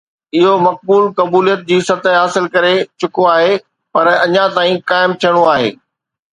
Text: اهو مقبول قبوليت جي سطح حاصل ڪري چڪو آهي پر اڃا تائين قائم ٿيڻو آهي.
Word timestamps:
اهو 0.37 0.53
مقبول 0.67 1.03
قبوليت 1.19 1.61
جي 1.69 1.77
سطح 1.89 2.15
حاصل 2.21 2.49
ڪري 2.57 2.73
چڪو 3.03 3.29
آهي 3.35 3.53
پر 3.93 4.05
اڃا 4.25 4.49
تائين 4.59 4.85
قائم 4.89 5.19
ٿيڻو 5.23 5.49
آهي. 5.57 5.73